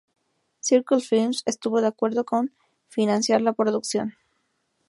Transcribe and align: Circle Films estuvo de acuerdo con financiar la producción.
Circle 0.61 0.99
Films 1.01 1.43
estuvo 1.45 1.79
de 1.79 1.85
acuerdo 1.85 2.25
con 2.25 2.55
financiar 2.87 3.43
la 3.43 3.53
producción. 3.53 4.15